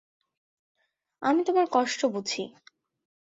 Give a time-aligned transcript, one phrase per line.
[1.21, 2.43] আমি তোমার কষ্ট বুঝি।